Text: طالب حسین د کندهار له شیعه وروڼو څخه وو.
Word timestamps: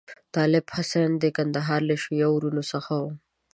طالب 0.35 0.65
حسین 0.75 1.11
د 1.19 1.23
کندهار 1.37 1.81
له 1.89 1.95
شیعه 2.03 2.27
وروڼو 2.33 2.63
څخه 2.73 2.93
وو. 3.03 3.11